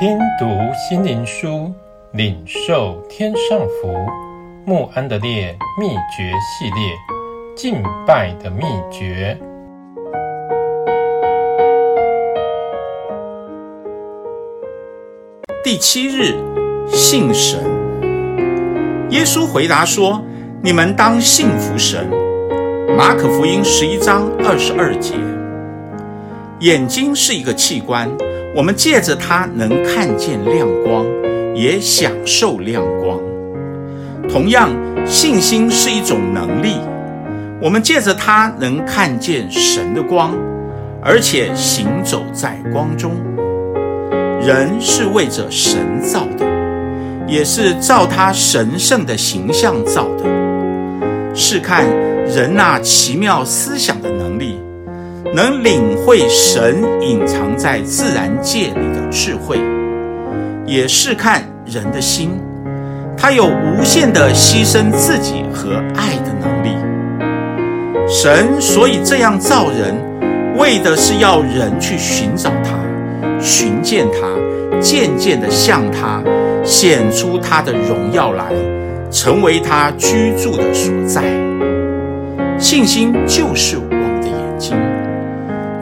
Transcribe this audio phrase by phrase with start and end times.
[0.00, 1.72] 听读心灵书，
[2.12, 3.92] 领受天上福。
[4.64, 6.94] 穆安德烈秘诀系列，
[7.56, 8.62] 敬拜的秘
[8.92, 9.36] 诀。
[15.64, 16.36] 第七日，
[16.86, 17.58] 信神。
[19.10, 20.22] 耶稣回答说
[20.62, 22.08] ：“你们当信服神。”
[22.96, 25.14] 马可福音十一章二十二节。
[26.60, 28.08] 眼睛是一个器官，
[28.58, 31.06] 我们借着它能看见亮光，
[31.54, 33.16] 也享受亮光。
[34.28, 34.68] 同样，
[35.06, 36.74] 信心是一种能力，
[37.62, 40.34] 我们借着它能看见神的光，
[41.00, 43.12] 而且行走在光中。
[44.40, 46.44] 人是为着神造的，
[47.28, 50.24] 也是照他神圣的形象造的。
[51.32, 51.88] 试看
[52.26, 54.10] 人那奇妙思想的
[55.34, 59.58] 能，领会神隐藏在自然界里的智慧；
[60.66, 62.30] 也试看人的心，
[63.16, 66.76] 他有无限的牺牲自己和爱的能力。
[68.08, 69.94] 神所以这样造人，
[70.56, 72.78] 为的是要人去寻找他。
[73.40, 76.22] 寻见他，渐渐地向他
[76.64, 78.46] 显出他的荣耀来，
[79.10, 81.22] 成为他居住的所在。
[82.58, 83.76] 信心就是，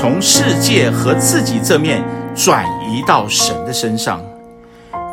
[0.00, 2.02] 从世界和自己这面
[2.34, 4.18] 转移到神的身上，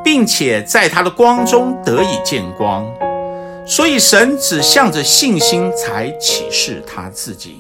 [0.02, 2.88] 并且在他的光中得以见光。
[3.66, 7.60] 所以神只向着信心才启示他自己。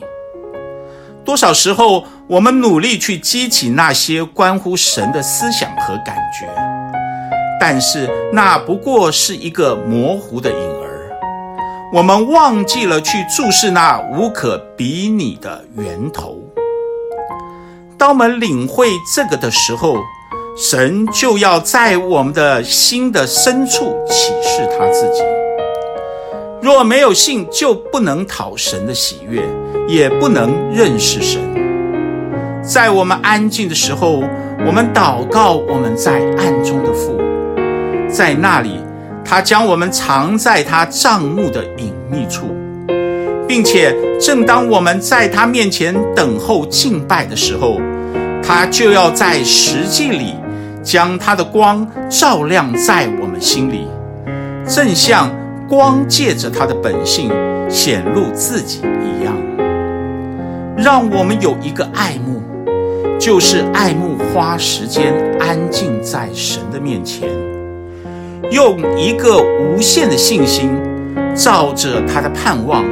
[1.25, 6.47] 多少时候，我们努力去激起那些关乎神的思想和感觉，
[7.59, 11.11] 但是那不过是一个模糊的影儿。
[11.91, 16.41] 我们忘记了去注视那无可比拟的源头。
[17.97, 19.97] 当我们领会这个的时候，
[20.55, 25.21] 神就要在我们的心的深处启示他自己。
[26.61, 29.43] 若没有信，就不能讨神的喜悦。
[29.87, 31.41] 也不能认识神。
[32.61, 34.21] 在我们安静的时候，
[34.65, 37.17] 我们祷告我们在暗中的父，
[38.09, 38.81] 在那里，
[39.23, 42.53] 他将我们藏在他帐幕的隐秘处，
[43.47, 47.79] 并且正当我们在他面前等候敬拜的时候，
[48.43, 50.33] 他就要在实际里
[50.83, 53.87] 将他的光照亮在我们心里，
[54.67, 55.33] 正像
[55.67, 57.31] 光借着他的本性
[57.69, 59.33] 显露自己一样。
[60.77, 62.41] 让我们有一个爱慕，
[63.17, 67.27] 就是爱慕花时间安静在神的面前，
[68.51, 70.69] 用一个无限的信心，
[71.33, 72.85] 照着他的盼望，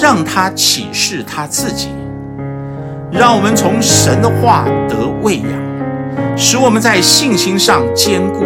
[0.00, 1.88] 让他启示他自己。
[3.10, 5.48] 让我们从神的话得喂养，
[6.36, 8.44] 使我们在信心上坚固，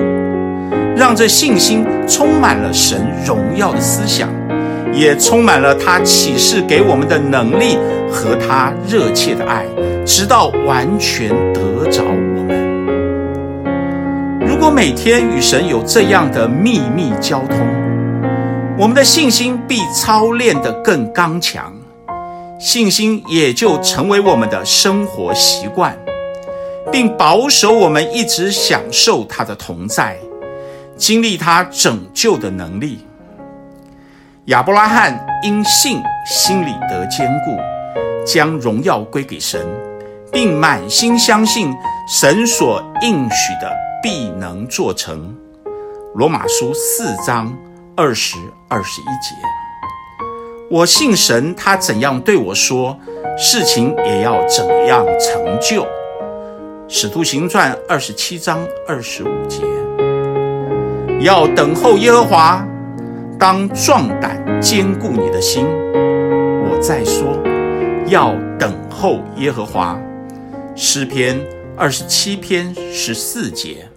[0.97, 4.29] 让这信心充满了神荣耀的思想。
[4.93, 7.77] 也充满了他启示给我们的能力
[8.11, 9.67] 和他热切的爱，
[10.07, 12.57] 直到完全得着我们。
[14.49, 17.59] 如果每天与神有这样的秘密交通，
[18.79, 21.75] 我们的信心必操练得更刚强，
[22.61, 25.99] 信心也就成为我们的生活习惯，
[26.93, 30.19] 并保守我们一直享受他的同在，
[30.95, 32.99] 经历他拯救的能力。
[34.47, 37.57] 亚伯拉罕因信心里得坚固，
[38.27, 39.67] 将荣耀归给神，
[40.31, 41.73] 并满心相信
[42.07, 43.73] 神所应许的
[44.03, 45.35] 必能做成。
[46.15, 47.51] 罗马书四章
[47.97, 48.37] 二十
[48.69, 49.34] 二十一节。
[50.71, 52.99] 我信神，他怎样对我说，
[53.39, 55.87] 事情也要怎样成就。
[56.89, 59.62] 使徒行传二十七章二十五节。
[61.21, 62.65] 要等候耶和华。
[63.39, 65.67] 当壮胆，坚固你的心。
[65.67, 67.39] 我再说，
[68.07, 69.98] 要等候耶和华。
[70.75, 71.41] 诗篇
[71.77, 73.89] 二十七篇十四节。